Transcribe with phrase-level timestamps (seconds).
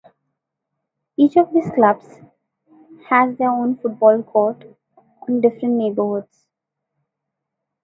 [1.15, 2.21] Each of these clubs
[3.07, 4.63] has their own football court
[5.27, 6.47] on different neighbourhoods.